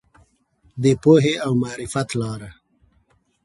د 0.83 0.85
پوهې 1.01 1.33
او 1.45 1.51
معرفت 1.63 2.09
لاره. 2.21 2.49